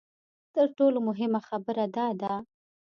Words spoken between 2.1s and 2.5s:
ده.